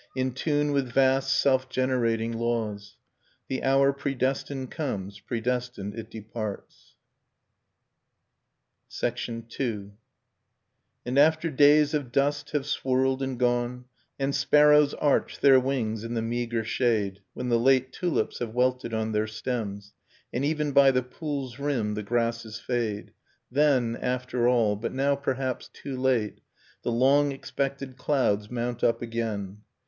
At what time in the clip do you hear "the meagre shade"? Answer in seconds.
16.15-17.13